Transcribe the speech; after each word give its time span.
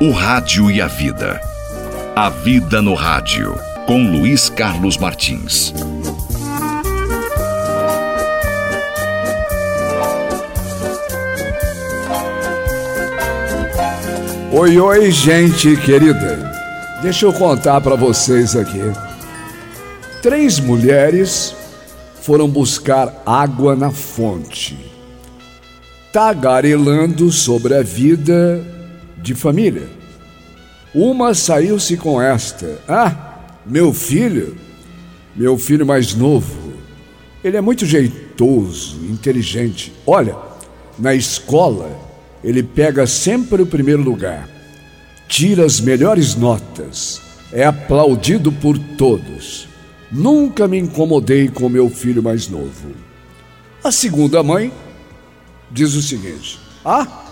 O 0.00 0.12
Rádio 0.12 0.70
e 0.70 0.80
a 0.80 0.86
Vida. 0.86 1.40
A 2.14 2.30
Vida 2.30 2.80
no 2.80 2.94
Rádio, 2.94 3.58
com 3.84 4.08
Luiz 4.08 4.48
Carlos 4.48 4.96
Martins. 4.96 5.74
Oi, 14.52 14.78
oi, 14.78 15.10
gente 15.10 15.76
querida. 15.78 16.48
Deixa 17.02 17.26
eu 17.26 17.32
contar 17.32 17.80
para 17.80 17.96
vocês 17.96 18.54
aqui. 18.54 18.92
Três 20.22 20.60
mulheres 20.60 21.56
foram 22.22 22.48
buscar 22.48 23.12
água 23.26 23.74
na 23.74 23.90
fonte, 23.90 24.78
tagarelando 26.12 27.32
sobre 27.32 27.74
a 27.74 27.82
vida 27.82 28.77
de 29.22 29.34
família. 29.34 29.88
Uma 30.94 31.34
saiu-se 31.34 31.96
com 31.96 32.20
esta: 32.20 32.80
Ah, 32.88 33.38
meu 33.66 33.92
filho, 33.92 34.56
meu 35.36 35.58
filho 35.58 35.86
mais 35.86 36.14
novo, 36.14 36.72
ele 37.42 37.56
é 37.56 37.60
muito 37.60 37.84
jeitoso, 37.84 39.04
inteligente. 39.04 39.92
Olha, 40.06 40.36
na 40.98 41.14
escola 41.14 42.08
ele 42.42 42.62
pega 42.62 43.06
sempre 43.06 43.62
o 43.62 43.66
primeiro 43.66 44.02
lugar, 44.02 44.48
tira 45.28 45.64
as 45.64 45.80
melhores 45.80 46.34
notas, 46.34 47.20
é 47.52 47.64
aplaudido 47.64 48.50
por 48.52 48.78
todos. 48.96 49.68
Nunca 50.10 50.66
me 50.66 50.78
incomodei 50.78 51.48
com 51.48 51.68
meu 51.68 51.90
filho 51.90 52.22
mais 52.22 52.48
novo. 52.48 52.92
A 53.84 53.92
segunda 53.92 54.42
mãe 54.42 54.72
diz 55.70 55.94
o 55.94 56.02
seguinte: 56.02 56.58
Ah, 56.84 57.27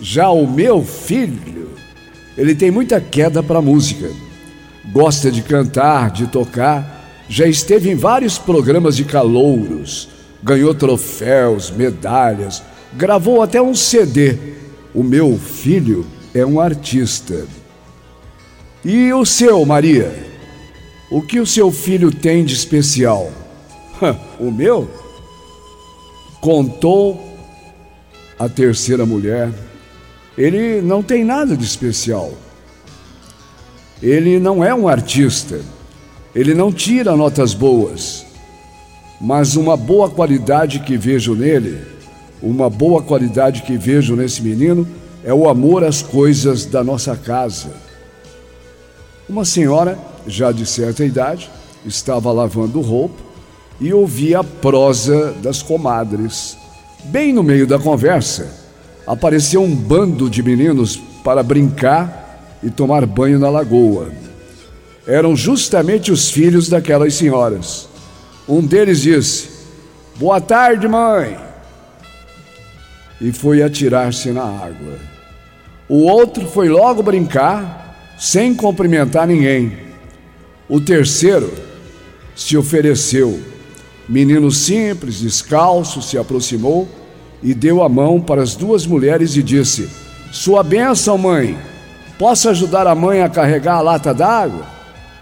já 0.00 0.30
o 0.30 0.46
meu 0.46 0.82
filho, 0.84 1.70
ele 2.36 2.54
tem 2.54 2.70
muita 2.70 3.00
queda 3.00 3.42
para 3.42 3.60
música. 3.60 4.10
Gosta 4.92 5.30
de 5.30 5.42
cantar, 5.42 6.10
de 6.10 6.26
tocar, 6.28 7.26
já 7.28 7.46
esteve 7.46 7.90
em 7.90 7.94
vários 7.94 8.38
programas 8.38 8.96
de 8.96 9.04
calouros, 9.04 10.08
ganhou 10.42 10.74
troféus, 10.74 11.70
medalhas, 11.70 12.62
gravou 12.94 13.42
até 13.42 13.60
um 13.60 13.74
CD. 13.74 14.36
O 14.94 15.02
meu 15.02 15.38
filho 15.38 16.06
é 16.34 16.44
um 16.46 16.60
artista. 16.60 17.46
E 18.84 19.12
o 19.12 19.26
seu, 19.26 19.64
Maria? 19.66 20.26
O 21.10 21.20
que 21.20 21.40
o 21.40 21.46
seu 21.46 21.70
filho 21.70 22.10
tem 22.10 22.44
de 22.44 22.54
especial? 22.54 23.30
o 24.38 24.50
meu? 24.50 24.88
Contou 26.40 27.20
a 28.38 28.48
terceira 28.48 29.04
mulher 29.04 29.50
ele 30.38 30.80
não 30.80 31.02
tem 31.02 31.24
nada 31.24 31.56
de 31.56 31.64
especial. 31.64 32.32
Ele 34.00 34.38
não 34.38 34.62
é 34.62 34.72
um 34.72 34.86
artista. 34.86 35.60
Ele 36.32 36.54
não 36.54 36.72
tira 36.72 37.16
notas 37.16 37.52
boas. 37.52 38.24
Mas 39.20 39.56
uma 39.56 39.76
boa 39.76 40.08
qualidade 40.08 40.78
que 40.78 40.96
vejo 40.96 41.34
nele, 41.34 41.80
uma 42.40 42.70
boa 42.70 43.02
qualidade 43.02 43.62
que 43.62 43.76
vejo 43.76 44.14
nesse 44.14 44.40
menino, 44.40 44.86
é 45.24 45.34
o 45.34 45.48
amor 45.48 45.82
às 45.82 46.02
coisas 46.02 46.64
da 46.64 46.84
nossa 46.84 47.16
casa. 47.16 47.72
Uma 49.28 49.44
senhora, 49.44 49.98
já 50.24 50.52
de 50.52 50.64
certa 50.64 51.04
idade, 51.04 51.50
estava 51.84 52.30
lavando 52.30 52.80
roupa 52.80 53.20
e 53.80 53.92
ouvia 53.92 54.38
a 54.38 54.44
prosa 54.44 55.32
das 55.42 55.62
comadres. 55.62 56.56
Bem 57.06 57.32
no 57.32 57.42
meio 57.42 57.66
da 57.66 57.78
conversa, 57.78 58.67
apareceu 59.08 59.62
um 59.62 59.74
bando 59.74 60.28
de 60.28 60.42
meninos 60.42 61.00
para 61.24 61.42
brincar 61.42 62.58
e 62.62 62.68
tomar 62.68 63.06
banho 63.06 63.38
na 63.38 63.48
lagoa. 63.48 64.12
Eram 65.06 65.34
justamente 65.34 66.12
os 66.12 66.30
filhos 66.30 66.68
daquelas 66.68 67.14
senhoras. 67.14 67.88
Um 68.46 68.60
deles 68.60 69.00
disse: 69.00 69.48
Boa 70.16 70.42
tarde, 70.42 70.86
mãe. 70.86 71.38
E 73.18 73.32
foi 73.32 73.62
atirar-se 73.62 74.30
na 74.30 74.44
água. 74.44 74.98
O 75.88 76.02
outro 76.02 76.46
foi 76.46 76.68
logo 76.68 77.02
brincar, 77.02 78.14
sem 78.18 78.54
cumprimentar 78.54 79.26
ninguém. 79.26 79.72
O 80.68 80.78
terceiro 80.80 81.50
se 82.36 82.58
ofereceu. 82.58 83.40
Menino 84.06 84.50
simples, 84.50 85.20
descalço, 85.20 86.02
se 86.02 86.18
aproximou 86.18 86.86
e 87.42 87.54
deu 87.54 87.82
a 87.82 87.88
mão 87.88 88.20
para 88.20 88.42
as 88.42 88.54
duas 88.54 88.86
mulheres 88.86 89.36
e 89.36 89.42
disse: 89.42 89.88
Sua 90.32 90.62
bênção, 90.62 91.16
mãe. 91.16 91.56
Posso 92.18 92.48
ajudar 92.48 92.86
a 92.86 92.94
mãe 92.94 93.22
a 93.22 93.28
carregar 93.28 93.76
a 93.76 93.80
lata 93.80 94.12
d'água? 94.12 94.66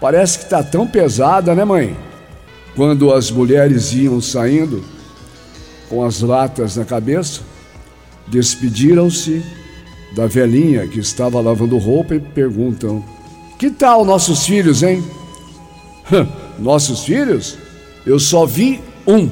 Parece 0.01 0.39
que 0.39 0.43
está 0.45 0.63
tão 0.63 0.87
pesada, 0.87 1.53
né, 1.53 1.63
mãe? 1.63 1.95
Quando 2.75 3.13
as 3.13 3.29
mulheres 3.29 3.93
iam 3.93 4.19
saindo, 4.19 4.83
com 5.89 6.03
as 6.03 6.21
latas 6.21 6.75
na 6.75 6.85
cabeça, 6.85 7.41
despediram-se 8.27 9.43
da 10.15 10.27
velhinha 10.27 10.87
que 10.87 10.99
estava 10.99 11.39
lavando 11.39 11.77
roupa 11.77 12.15
e 12.15 12.19
perguntam: 12.19 13.03
Que 13.57 13.69
tal 13.69 14.03
nossos 14.03 14.45
filhos, 14.45 14.83
hein? 14.83 15.03
nossos 16.57 17.03
filhos? 17.03 17.57
Eu 18.05 18.19
só 18.19 18.45
vi 18.45 18.81
um 19.05 19.29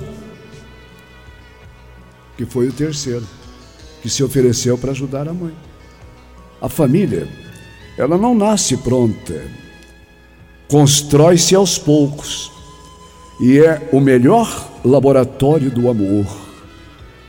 que 2.37 2.45
foi 2.45 2.67
o 2.67 2.73
terceiro, 2.73 3.25
que 4.01 4.09
se 4.09 4.23
ofereceu 4.23 4.77
para 4.77 4.91
ajudar 4.91 5.27
a 5.27 5.33
mãe. 5.33 5.53
A 6.61 6.69
família, 6.69 7.27
ela 7.97 8.17
não 8.17 8.35
nasce 8.35 8.77
pronta, 8.77 9.41
constrói-se 10.67 11.55
aos 11.55 11.77
poucos 11.77 12.51
e 13.39 13.59
é 13.59 13.89
o 13.91 13.99
melhor 13.99 14.71
laboratório 14.83 15.69
do 15.69 15.89
amor. 15.89 16.25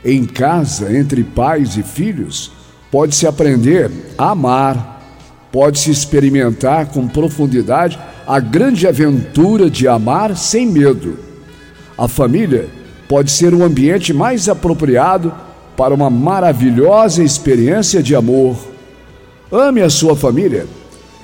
Em 0.03 0.25
casa, 0.25 0.95
entre 0.95 1.23
pais 1.23 1.75
e 1.77 1.83
filhos, 1.83 2.51
pode-se 2.91 3.27
aprender 3.27 3.91
a 4.17 4.31
amar, 4.31 5.01
pode-se 5.51 5.91
experimentar 5.91 6.87
com 6.87 7.07
profundidade 7.07 7.99
a 8.25 8.39
grande 8.39 8.87
aventura 8.87 9.69
de 9.69 9.87
amar 9.87 10.35
sem 10.35 10.65
medo. 10.65 11.17
A 11.97 12.07
família 12.07 12.69
pode 13.07 13.31
ser 13.31 13.53
o 13.53 13.63
ambiente 13.63 14.13
mais 14.13 14.49
apropriado 14.49 15.33
para 15.75 15.93
uma 15.93 16.09
maravilhosa 16.09 17.23
experiência 17.23 18.01
de 18.03 18.15
amor. 18.15 18.57
Ame 19.51 19.81
a 19.81 19.89
sua 19.89 20.15
família 20.15 20.67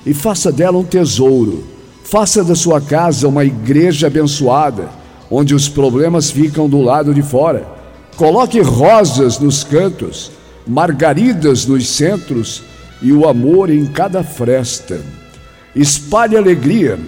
e 0.06 0.14
faça 0.14 0.52
dela 0.52 0.78
um 0.78 0.84
tesouro. 0.84 1.66
Faça 2.04 2.44
da 2.44 2.56
sua 2.56 2.80
casa 2.80 3.28
uma 3.28 3.44
igreja 3.44 4.08
abençoada, 4.08 4.90
onde 5.30 5.56
os 5.56 5.68
problemas 5.68 6.30
ficam 6.30 6.70
do 6.70 6.82
lado 6.82 7.14
de 7.14 7.22
fora. 7.22 7.68
Coloque 8.16 8.62
rosas 8.62 9.40
nos 9.40 9.64
cantos, 9.64 10.32
margaridas 10.68 11.66
nos 11.66 11.90
centros 11.90 12.64
e 13.02 13.12
o 13.12 13.28
amor 13.28 13.70
em 13.70 13.86
cada 13.86 14.24
fresta. 14.24 15.02
Espalhe 15.76 16.38
alegria 16.38 17.00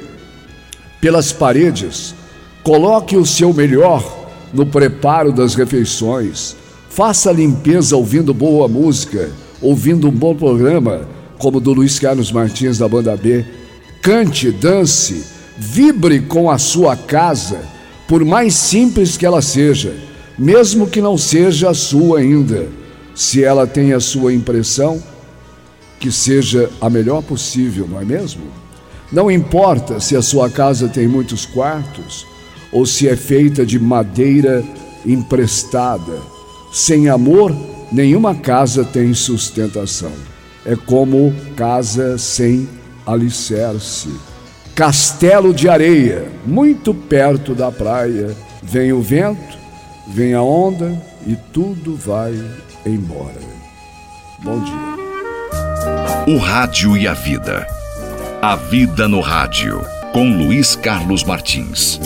pelas 0.99 1.31
paredes. 1.31 2.15
Coloque 2.63 3.15
o 3.15 3.25
seu 3.25 3.53
melhor 3.53 4.24
no 4.53 4.65
preparo 4.65 5.31
das 5.31 5.55
refeições. 5.55 6.55
Faça 6.89 7.29
a 7.29 7.33
limpeza 7.33 7.95
ouvindo 7.95 8.33
boa 8.33 8.67
música, 8.67 9.31
ouvindo 9.61 10.07
um 10.07 10.11
bom 10.11 10.35
programa, 10.35 11.07
como 11.37 11.59
do 11.59 11.73
Luiz 11.73 11.99
Carlos 11.99 12.31
Martins 12.31 12.77
da 12.77 12.87
Banda 12.87 13.15
B. 13.17 13.45
Cante, 14.01 14.51
dance, 14.51 15.25
vibre 15.57 16.21
com 16.21 16.49
a 16.49 16.57
sua 16.57 16.95
casa, 16.95 17.59
por 18.07 18.23
mais 18.23 18.53
simples 18.53 19.17
que 19.17 19.25
ela 19.25 19.41
seja, 19.41 19.95
mesmo 20.37 20.87
que 20.87 21.01
não 21.01 21.17
seja 21.17 21.69
a 21.69 21.73
sua 21.73 22.19
ainda. 22.19 22.67
Se 23.13 23.43
ela 23.43 23.65
tem 23.65 23.93
a 23.93 23.99
sua 23.99 24.33
impressão, 24.33 25.01
que 25.99 26.11
seja 26.11 26.69
a 26.79 26.89
melhor 26.89 27.23
possível, 27.23 27.87
não 27.89 27.99
é 27.99 28.05
mesmo? 28.05 28.43
Não 29.11 29.31
importa 29.31 29.99
se 29.99 30.15
a 30.15 30.21
sua 30.21 30.49
casa 30.49 30.87
tem 30.87 31.07
muitos 31.07 31.45
quartos 31.45 32.25
ou 32.75 32.85
se 32.85 33.07
é 33.07 33.15
feita 33.15 33.65
de 33.65 33.79
madeira 33.79 34.61
emprestada. 35.05 36.19
Sem 36.73 37.07
amor, 37.07 37.55
nenhuma 37.89 38.35
casa 38.35 38.83
tem 38.83 39.13
sustentação. 39.13 40.11
É 40.65 40.75
como 40.75 41.33
casa 41.55 42.17
sem 42.17 42.67
alicerce. 43.05 44.09
Castelo 44.75 45.53
de 45.53 45.69
areia, 45.69 46.27
muito 46.45 46.93
perto 46.93 47.55
da 47.55 47.71
praia. 47.71 48.35
Vem 48.61 48.91
o 48.91 49.01
vento, 49.01 49.57
vem 50.09 50.33
a 50.33 50.41
onda 50.41 51.01
e 51.25 51.37
tudo 51.53 51.95
vai 51.95 52.33
embora. 52.85 53.39
Bom 54.43 54.59
dia. 54.59 54.95
O 56.27 56.37
Rádio 56.39 56.97
e 56.97 57.07
a 57.07 57.13
Vida. 57.13 57.65
A 58.41 58.57
Vida 58.57 59.07
no 59.07 59.21
Rádio, 59.21 59.79
com 60.11 60.29
Luiz 60.29 60.75
Carlos 60.75 61.23
Martins. 61.23 62.01